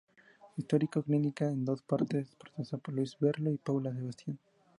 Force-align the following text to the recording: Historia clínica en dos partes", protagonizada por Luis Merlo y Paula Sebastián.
Historia 0.57 0.89
clínica 0.89 1.45
en 1.55 1.63
dos 1.63 1.83
partes", 1.83 2.33
protagonizada 2.33 2.81
por 2.81 2.95
Luis 2.95 3.15
Merlo 3.21 3.51
y 3.51 3.59
Paula 3.59 3.93
Sebastián. 3.93 4.39